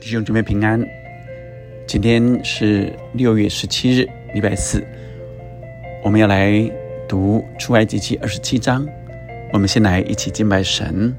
[0.00, 0.82] 弟兄姊妹平安，
[1.86, 4.82] 今天是六月十七日，礼拜四，
[6.02, 6.50] 我们要来
[7.06, 8.88] 读出埃及记二十七章。
[9.52, 11.14] 我们先来一起敬拜神。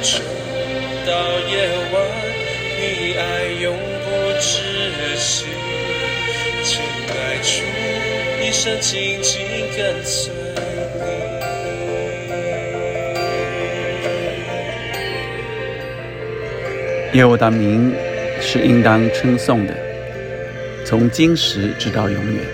[0.00, 0.20] 直
[1.06, 1.12] 到
[1.50, 2.00] 夜晚，
[2.78, 3.22] 你爱
[3.62, 4.08] 永不
[4.40, 4.62] 止
[5.16, 5.46] 息。
[6.62, 7.62] 亲爱主，
[8.44, 9.40] 一生紧紧
[9.76, 10.38] 跟随你。
[17.14, 17.92] 耶和华的名
[18.40, 19.74] 是应当称颂的，
[20.84, 22.44] 从今时直到永远，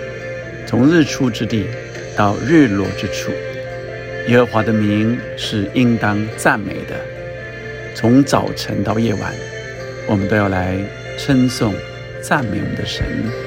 [0.65, 1.67] 从日出之地
[2.15, 3.31] 到日落之处，
[4.29, 7.04] 耶和华的名是应当赞美的。
[7.95, 9.33] 从早晨到夜晚，
[10.05, 10.77] 我们都要来
[11.17, 11.73] 称颂、
[12.21, 13.44] 赞美我们的神。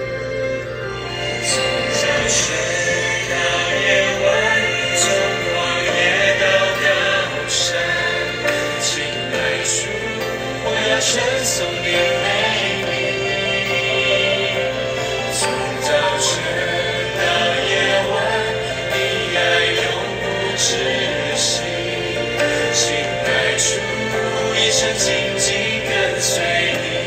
[24.78, 26.44] 紧紧跟随
[26.80, 26.97] 你。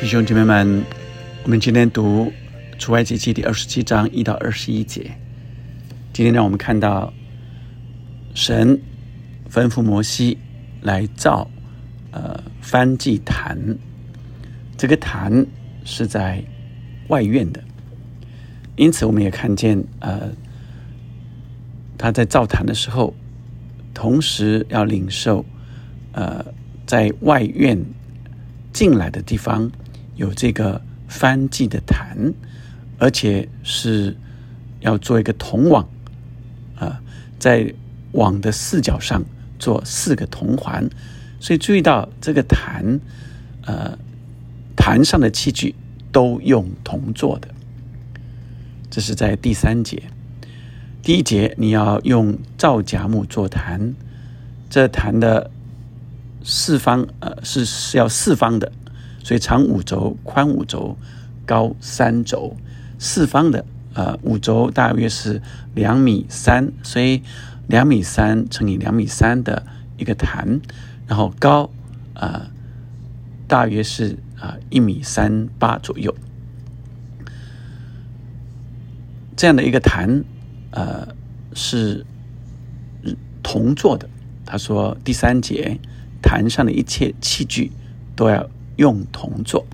[0.00, 0.84] 弟兄姐妹们，
[1.42, 2.32] 我们今天读
[2.78, 5.10] 出埃及记第二十七章一到二十一节。
[6.12, 7.12] 今天让我们看到
[8.32, 8.80] 神
[9.50, 10.38] 吩咐摩西
[10.82, 11.50] 来造
[12.12, 13.58] 呃燔祭坛，
[14.76, 15.44] 这个坛
[15.84, 16.44] 是在
[17.08, 17.60] 外院的，
[18.76, 20.30] 因此我们也看见呃
[21.98, 23.12] 他在造坛的时候，
[23.92, 25.44] 同时要领受
[26.12, 26.44] 呃
[26.86, 27.76] 在外院
[28.72, 29.68] 进来的地方
[30.18, 32.34] 有这个翻祭的坛，
[32.98, 34.16] 而且是
[34.80, 35.88] 要做一个铜网
[36.76, 37.00] 啊，
[37.38, 37.72] 在
[38.12, 39.24] 网的四角上
[39.58, 40.90] 做四个铜环，
[41.40, 43.00] 所以注意到这个坛，
[43.64, 43.96] 呃，
[44.76, 45.74] 坛上的器具
[46.10, 47.48] 都用铜做的。
[48.90, 50.02] 这是在第三节。
[51.00, 53.94] 第一节你要用皂荚木做坛，
[54.68, 55.50] 这坛的
[56.42, 58.72] 四方呃是是要四方的，
[59.28, 60.96] 所以长五轴，宽五轴，
[61.44, 62.56] 高三轴，
[62.98, 63.62] 四方的
[63.92, 65.42] 呃五轴大约是
[65.74, 67.22] 两米三，所以
[67.66, 69.66] 两米三乘以两米三的
[69.98, 70.62] 一个坛，
[71.06, 71.68] 然后高
[72.14, 72.46] 呃
[73.46, 76.14] 大约是啊一米三八左右，
[79.36, 80.24] 这样的一个坛
[80.70, 81.06] 呃
[81.52, 82.06] 是
[83.42, 84.08] 铜做的。
[84.46, 85.78] 他说第三节
[86.22, 87.70] 坛上的一切器具
[88.16, 88.48] 都要
[88.78, 89.66] 用铜做。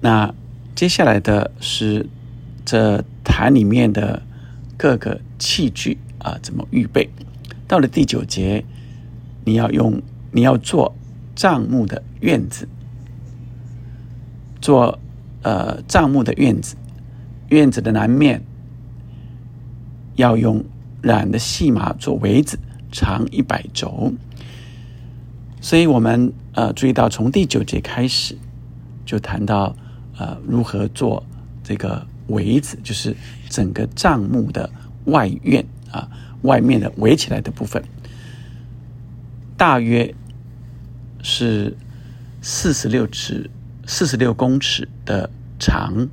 [0.00, 0.34] 那
[0.74, 2.06] 接下来的是
[2.64, 4.22] 这坛里面的
[4.76, 7.10] 各个器具啊，怎么预备？
[7.68, 8.64] 到了第九节，
[9.44, 10.00] 你要用
[10.32, 10.94] 你要做
[11.34, 12.68] 帐幕的院子，
[14.60, 14.98] 做
[15.42, 16.76] 呃帐幕的院子，
[17.48, 18.42] 院子的南面
[20.16, 20.64] 要用
[21.02, 22.58] 染的细麻做围子，
[22.92, 24.12] 长一百轴。
[25.64, 28.36] 所以我们呃注意到，从第九节开始
[29.06, 29.74] 就谈到
[30.18, 31.24] 呃如何做
[31.62, 33.16] 这个围子，就是
[33.48, 34.68] 整个帐幕的
[35.06, 36.06] 外院啊
[36.42, 37.82] 外面的围起来的部分，
[39.56, 40.14] 大约
[41.22, 41.74] 是
[42.42, 43.48] 四十六尺、
[43.86, 46.06] 四十六公尺的长，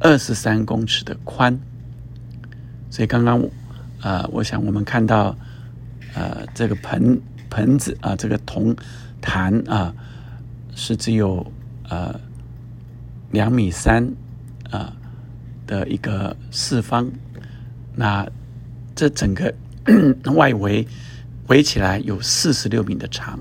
[0.00, 1.58] 二十三公尺的宽。
[2.90, 3.42] 所以刚刚
[4.02, 5.34] 呃，我想我们看到
[6.12, 7.18] 呃这个盆。
[7.50, 8.74] 盆子啊，这个铜
[9.20, 9.92] 坛啊，
[10.74, 11.52] 是只有
[11.88, 12.18] 呃
[13.32, 14.12] 两米三
[14.70, 14.96] 啊
[15.66, 17.10] 的一个四方，
[17.96, 18.26] 那
[18.94, 19.52] 这整个
[20.34, 20.86] 外围
[21.48, 23.40] 围起来有四十六米的长，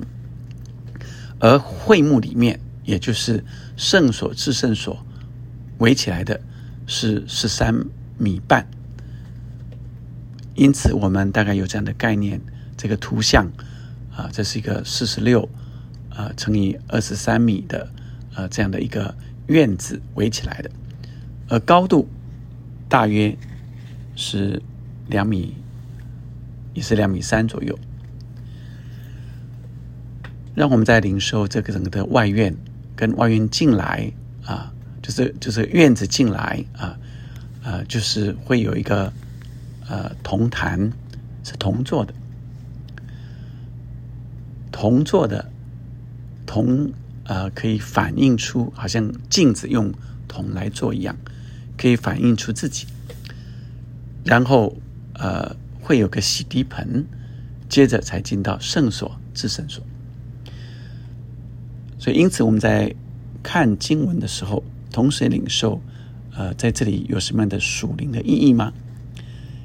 [1.40, 3.46] 而会幕里面，也就是
[3.78, 5.06] 圣所至圣所
[5.78, 6.42] 围起来的
[6.88, 7.86] 是十三
[8.18, 8.68] 米半，
[10.56, 12.42] 因此我们大概有这样的概念，
[12.76, 13.48] 这个图像。
[14.20, 15.48] 啊，这是一个四十六，
[16.10, 17.90] 呃，乘以二十三米的，
[18.36, 19.16] 呃，这样的一个
[19.48, 20.70] 院子围起来的，
[21.48, 22.06] 而高度
[22.90, 23.34] 大约
[24.18, 24.62] 是
[25.08, 25.56] 两米，
[26.74, 27.80] 也是两米三左右。
[30.54, 32.54] 让我们在零售这个整个的外院
[32.98, 34.12] 跟外院进来
[34.44, 36.98] 啊，就是就是院子进来啊，
[37.64, 39.14] 呃，就是会有一个
[39.88, 40.92] 呃铜坛
[41.46, 42.14] 是铜做的。
[44.80, 45.52] 铜做的
[46.46, 46.94] 铜，
[47.26, 49.94] 呃，可以反映出好像镜子用
[50.26, 51.18] 铜来做一样，
[51.78, 52.88] 可以反映出自己。
[54.24, 54.78] 然后，
[55.16, 57.06] 呃，会有个洗涤盆，
[57.68, 59.84] 接着才进到圣所至圣所。
[62.00, 62.96] 所以，因此我们在
[63.44, 65.82] 看经文的时候，同时领受，
[66.34, 68.72] 呃，在这里有什么样的属灵的意义吗？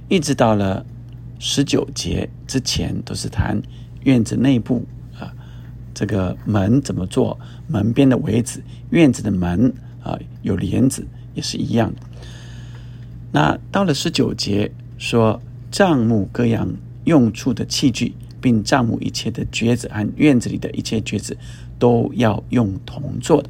[0.09, 0.85] 一直到了
[1.39, 3.63] 十九节之前，都是谈
[4.03, 4.85] 院子内部。
[5.95, 7.39] 这个门怎么做？
[7.69, 8.61] 门边的围子，
[8.91, 11.93] 院子的门啊，有帘子也是一样。
[13.33, 16.69] 那到了十九节说，帐幕各样
[17.05, 21.37] 用处的器具，并帐幕一切的橛子和院子里的一切橛子，
[21.79, 23.49] 都要用铜做的。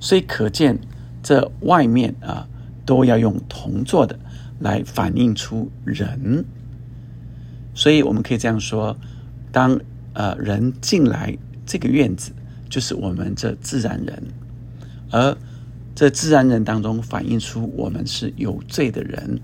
[0.00, 0.78] 所以可见，
[1.22, 2.46] 这外面啊，
[2.84, 4.18] 都要用铜做的，
[4.58, 6.44] 来反映出人。
[7.74, 8.96] 所以我们可以这样说：
[9.52, 9.80] 当
[10.12, 11.38] 呃人进来。
[11.64, 12.32] 这个院子
[12.68, 14.22] 就是我们这自然人，
[15.10, 15.36] 而
[15.94, 19.40] 这自然人当中反映出我们是有罪的人，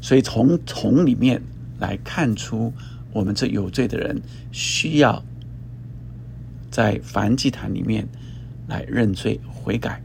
[0.00, 1.42] 所以从从里面
[1.78, 2.72] 来看出
[3.12, 4.20] 我们这有罪的人
[4.50, 5.22] 需要
[6.70, 8.08] 在梵祭坛里面
[8.66, 10.02] 来认罪悔改，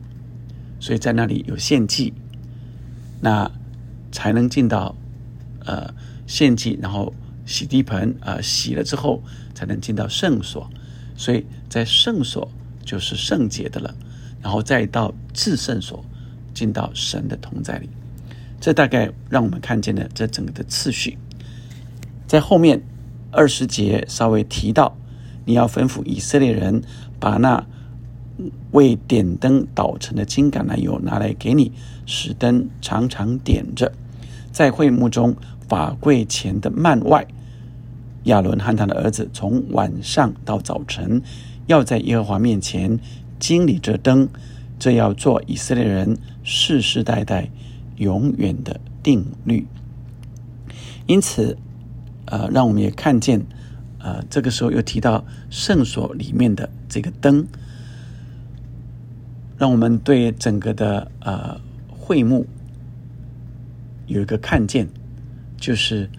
[0.79, 2.13] 所以在那里有献祭，
[3.21, 3.49] 那
[4.11, 4.95] 才能进到
[5.65, 5.93] 呃
[6.27, 7.13] 献祭，然后
[7.45, 9.23] 洗地盆呃洗了之后
[9.53, 10.69] 才能进到圣所。
[11.15, 12.49] 所以在圣所
[12.83, 13.93] 就是圣洁的了，
[14.41, 16.03] 然后再到至圣所，
[16.53, 17.89] 进到神的同在里。
[18.59, 21.17] 这大概让我们看见了这整个的次序。
[22.27, 22.81] 在后面
[23.31, 24.97] 二十节稍微提到，
[25.45, 26.81] 你要吩咐以色列人
[27.19, 27.65] 把那
[28.71, 31.71] 为点灯捣成的金橄榄油拿来给你，
[32.05, 33.91] 使灯常常点着，
[34.51, 35.35] 在会幕中
[35.67, 37.25] 法柜前的幔外。
[38.25, 41.21] 亚伦和他的儿子从晚上到早晨，
[41.67, 42.99] 要在耶和华面前
[43.39, 44.27] 经理这灯，
[44.79, 47.49] 这要做以色列人世世代代
[47.97, 49.67] 永远的定律。
[51.05, 51.55] 因此，
[52.25, 53.45] 呃，让我们也看见，
[53.99, 57.45] 呃，这个时候又提到圣所里面的这个灯，
[59.59, 62.47] 让我们对整个的呃会幕
[64.07, 64.87] 有一个看见，
[65.57, 66.09] 就是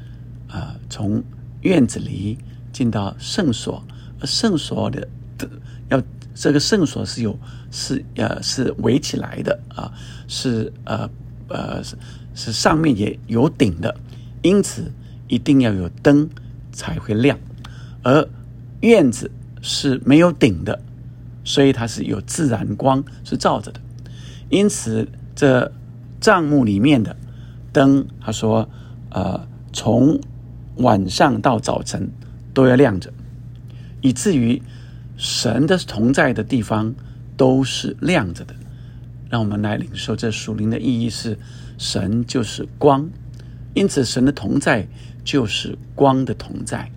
[0.46, 1.25] 啊从。
[1.66, 2.38] 院子里
[2.73, 3.82] 进到圣所，
[4.23, 5.50] 圣所的的
[5.88, 6.00] 要
[6.32, 7.37] 这个圣所是有
[7.73, 9.92] 是呃是围起来的啊，
[10.28, 11.11] 是呃
[11.49, 11.96] 呃是
[12.37, 13.92] 是上面也有顶的，
[14.42, 14.92] 因此
[15.26, 16.28] 一定要有灯
[16.70, 17.37] 才会亮。
[18.04, 18.28] 而
[18.82, 19.28] 院子
[19.61, 20.80] 是没有顶的，
[21.42, 23.80] 所以它是有自然光是照着的，
[24.50, 25.73] 因此这
[26.20, 27.16] 帐幕里面的
[27.73, 28.68] 灯，他说
[29.11, 30.20] 呃从。
[30.76, 32.11] 晚上到早晨
[32.52, 33.12] 都要亮着，
[34.00, 34.61] 以至于
[35.16, 36.95] 神的同在的地方
[37.37, 38.54] 都是亮着的。
[39.28, 41.37] 让我们来领受这属灵的意义是：
[41.78, 43.09] 神就是光，
[43.75, 44.87] 因此神的同在
[45.25, 46.90] 就是光的同在。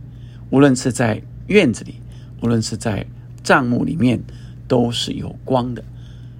[0.51, 1.95] 无论是在院子里，
[2.41, 3.05] 无论是在
[3.43, 4.21] 帐幕里面，
[4.67, 5.83] 都是有光的。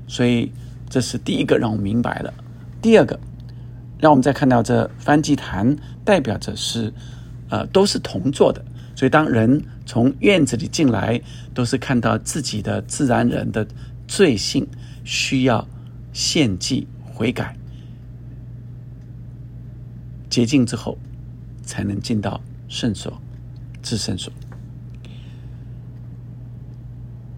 [0.08, 0.52] 所以
[0.90, 2.34] 这是第一个让我明白了。
[2.82, 3.20] 第二个，
[4.00, 6.94] 让我们再看到这梵祭坛代表着是，
[7.50, 8.64] 呃，都是同坐的。
[8.96, 11.22] 所以当人从院子里进来，
[11.54, 13.66] 都是看到自己的自然人的
[14.08, 14.68] 罪性，
[15.04, 15.68] 需要
[16.12, 17.56] 献祭悔改，
[20.30, 20.98] 洁净之后，
[21.64, 23.22] 才能进到圣所、
[23.82, 24.34] 至圣所。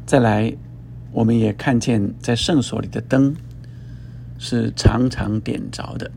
[0.06, 0.52] 再来，
[1.12, 3.36] 我们也看见在圣所里的灯
[4.40, 6.10] 是常常点着的，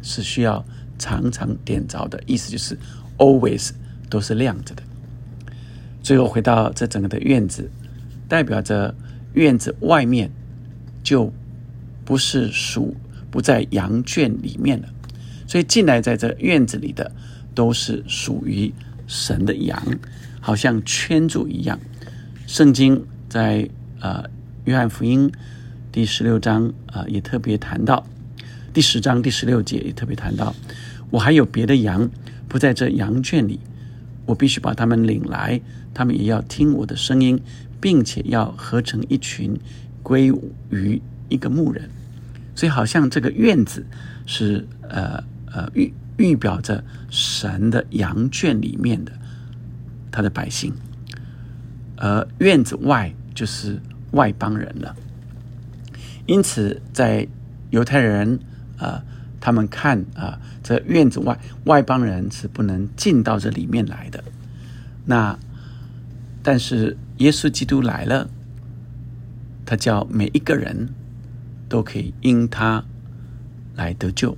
[0.00, 0.64] 是需要
[0.98, 2.78] 常常点着的，意思就是
[3.18, 3.70] always
[4.08, 4.82] 都是亮着的。
[6.02, 7.70] 最后回到这整个的院子，
[8.28, 8.94] 代表着
[9.34, 10.30] 院子外面
[11.02, 11.32] 就
[12.04, 12.96] 不是属
[13.30, 14.88] 不在羊圈里面了，
[15.46, 17.10] 所以进来在这院子里的
[17.54, 18.72] 都是属于
[19.06, 19.82] 神的羊，
[20.40, 21.78] 好像圈住一样。
[22.46, 23.04] 圣经。
[23.28, 23.68] 在
[24.00, 24.24] 呃，
[24.64, 25.30] 约翰福音
[25.90, 28.06] 第十六章啊，也特别谈到
[28.72, 30.54] 第十章第十六节也特别谈到，
[31.10, 32.08] 我还有别的羊
[32.48, 33.60] 不在这羊圈里，
[34.24, 35.60] 我必须把他们领来，
[35.92, 37.40] 他们也要听我的声音，
[37.80, 39.58] 并且要合成一群，
[40.02, 40.32] 归
[40.70, 41.88] 于一个牧人。
[42.54, 43.84] 所以，好像这个院子
[44.24, 45.22] 是呃
[45.52, 49.12] 呃预预表着神的羊圈里面的
[50.10, 50.72] 他的百姓。
[51.98, 53.80] 而院子外就是
[54.12, 54.94] 外邦人了，
[56.26, 57.26] 因此在
[57.70, 58.38] 犹太人
[58.78, 59.02] 啊，
[59.40, 64.22] 他们看啊，这院子外外邦人是不能进到这里面来的。
[65.04, 65.38] 那
[66.42, 68.28] 但是耶稣基督来了，
[69.64, 70.88] 他叫每一个人
[71.68, 72.84] 都可以因他
[73.74, 74.36] 来得救。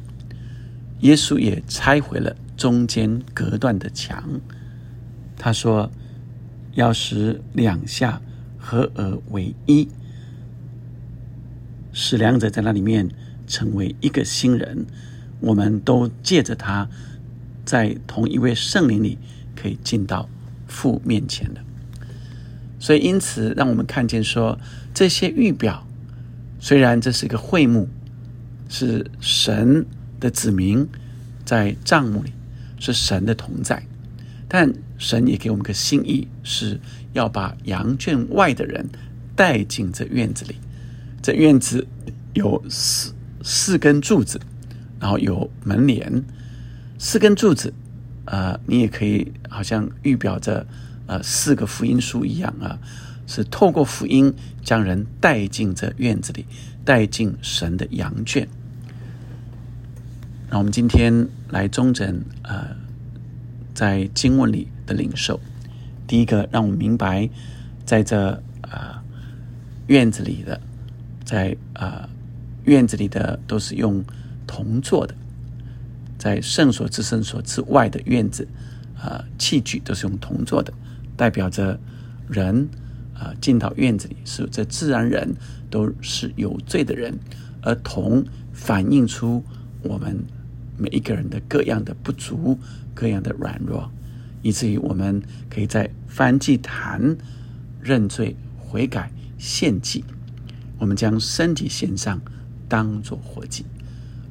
[1.00, 4.40] 耶稣也拆毁了中间隔断的墙，
[5.36, 5.90] 他说。
[6.74, 8.20] 要使两下
[8.56, 9.88] 合而为一，
[11.92, 13.08] 使两者在那里面
[13.48, 14.86] 成为一个新人。
[15.40, 16.88] 我们都借着他，
[17.64, 19.18] 在同一位圣灵里，
[19.56, 20.28] 可以进到
[20.66, 21.60] 父面前的。
[22.80, 24.58] 所以，因此，让我们看见说，
[24.92, 25.86] 这些预表，
[26.60, 27.88] 虽然这是一个会幕，
[28.68, 29.86] 是神
[30.20, 30.88] 的子民
[31.44, 32.32] 在帐幕里，
[32.78, 33.82] 是神的同在。
[34.48, 36.80] 但神也给我们个心意，是
[37.12, 38.88] 要把羊圈外的人
[39.36, 40.56] 带进这院子里。
[41.22, 41.86] 这院子
[42.34, 44.40] 有四四根柱子，
[45.00, 46.24] 然后有门帘。
[46.98, 47.72] 四根柱子，
[48.24, 50.66] 呃，你也可以好像预表着
[51.06, 52.78] 呃四个福音书一样啊，
[53.26, 56.46] 是透过福音将人带进这院子里，
[56.84, 58.48] 带进神的羊圈。
[60.50, 62.76] 那我们今天来中诊，呃。
[63.74, 65.38] 在经文里的领受，
[66.08, 67.30] 第一个让我们明白，
[67.84, 69.00] 在这啊
[69.86, 70.60] 院子里的，
[71.24, 72.08] 在啊
[72.68, 74.04] 院子里的都是用
[74.46, 75.14] 铜做的，
[76.18, 78.46] 在圣所之圣所之外的院子
[78.96, 80.72] 啊器具都是用铜做的，
[81.16, 81.78] 代表着
[82.28, 82.68] 人
[83.14, 85.34] 啊进到院子里是这自然人
[85.68, 87.18] 都是有罪的人，
[87.62, 89.42] 而铜反映出
[89.82, 90.22] 我们。
[90.80, 92.56] 每一个人的各样的不足，
[92.94, 93.90] 各样的软弱，
[94.42, 95.20] 以至于我们
[95.50, 97.16] 可以在翻祭坛
[97.82, 100.04] 认罪悔改献祭，
[100.78, 102.20] 我们将身体献上
[102.68, 103.64] 当做活祭，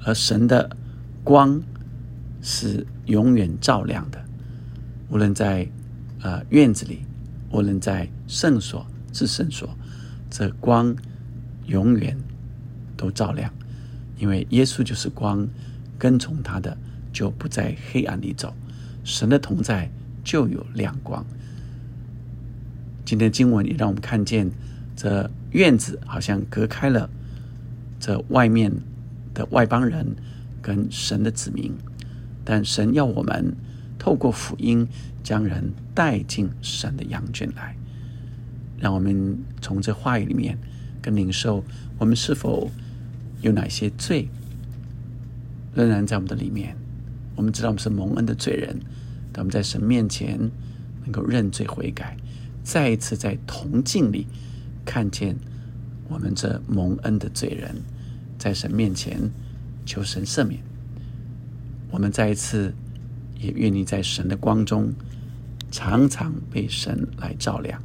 [0.05, 0.69] 而神的
[1.23, 1.61] 光
[2.41, 4.23] 是永远照亮的，
[5.09, 5.67] 无论在
[6.21, 6.99] 呃院子里，
[7.51, 9.69] 无论在圣所至圣所，
[10.29, 10.95] 这光
[11.65, 12.17] 永远
[12.95, 13.51] 都照亮，
[14.17, 15.47] 因为耶稣就是光。
[15.99, 16.77] 跟从他的
[17.11, 18.53] 就不在黑暗里走，
[19.03, 19.89] 神的同在
[20.23, 21.25] 就有亮光。
[23.03, 24.47] 今天经文也让我们看见，
[24.95, 27.09] 这院子好像隔开了
[27.99, 28.71] 这外面
[29.33, 30.15] 的外邦人
[30.61, 31.73] 跟神的子民，
[32.43, 33.55] 但神要我们
[33.97, 34.87] 透过福音
[35.23, 37.75] 将人带进神的羊圈来，
[38.79, 40.57] 让我们从这话语里面
[41.01, 41.63] 跟领受，
[41.97, 42.69] 我们是否
[43.41, 44.29] 有哪些罪？
[45.73, 46.75] 仍然在我们的里面，
[47.35, 48.79] 我们知道我们是蒙恩的罪人，
[49.31, 50.39] 但我们在神面前
[51.03, 52.17] 能够认罪悔改，
[52.63, 54.25] 再一次在同境里
[54.83, 55.35] 看见
[56.09, 57.75] 我们这蒙恩的罪人，
[58.37, 59.31] 在神面前
[59.85, 60.61] 求神赦免。
[61.91, 62.73] 我们再一次
[63.39, 64.93] 也愿意在神的光中，
[65.71, 67.81] 常常被神来照亮，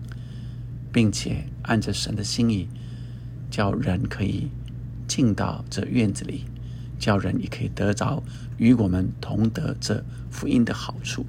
[0.93, 2.69] 并且按着神的心意，
[3.51, 4.49] 叫人可以
[5.07, 6.45] 进到这院子里。
[6.99, 8.23] 叫人也可以得着
[8.59, 11.27] 与我们同得这福音的好处。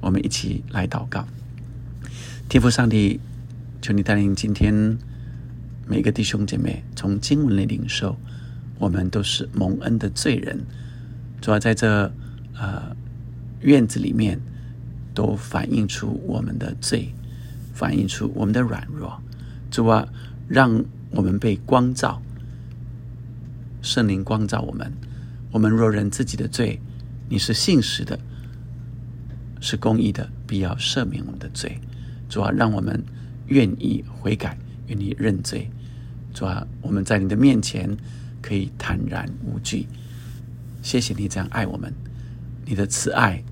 [0.00, 1.28] 我们一起来祷告，
[2.48, 3.20] 天父上帝，
[3.82, 4.96] 求你带领今天
[5.90, 8.16] 每个弟兄姐妹从经文里领受，
[8.78, 10.64] 我们都是蒙恩的罪人，
[11.40, 12.04] 主要在这
[12.54, 12.94] 呃
[13.62, 14.40] 院子里面，
[15.12, 17.12] 都反映出我们的罪，
[17.74, 19.20] 反映出我们的软弱。
[19.68, 20.06] 主啊，
[20.46, 22.22] 让我们被光照，
[23.82, 24.92] 圣灵光照我们。
[25.50, 26.80] 我们若认自己的罪，
[27.28, 28.16] 你是信实的，
[29.60, 31.80] 是公义的，必要赦免我们的罪。
[32.28, 33.02] 主啊，让我们
[33.48, 34.56] 愿意悔改，
[34.86, 35.68] 愿意认罪。
[36.32, 37.96] 主啊，我们在你的面前
[38.40, 39.86] 可以坦然无惧。
[40.82, 41.92] 谢谢你这样爱我们，
[42.64, 43.42] 你的慈爱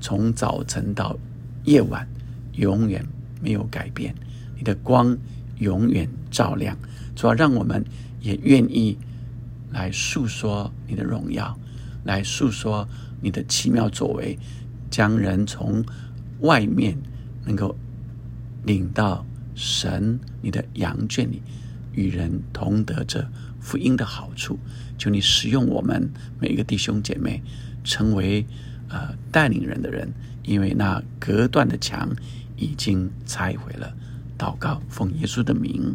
[0.00, 1.16] 从早晨到
[1.64, 2.08] 夜晚
[2.54, 3.04] 永远
[3.40, 4.14] 没有改变，
[4.56, 5.16] 你的光
[5.58, 6.76] 永远照亮。
[7.14, 7.84] 主啊，让我们
[8.20, 8.98] 也愿意
[9.70, 11.56] 来诉说你的荣耀，
[12.04, 12.88] 来诉说
[13.20, 14.36] 你的奇妙作为，
[14.90, 15.84] 将人从
[16.40, 16.96] 外面
[17.44, 17.76] 能够
[18.64, 21.40] 领到神你的羊圈里。
[21.94, 23.26] 与人同得这
[23.60, 24.58] 福音的好处，
[24.98, 26.10] 求你使用我们
[26.40, 27.42] 每一个弟兄姐妹，
[27.82, 28.44] 成为
[28.88, 32.10] 呃带领人的人，因为那隔断的墙
[32.56, 33.94] 已经拆毁了。
[34.36, 35.94] 祷告，奉耶稣的名。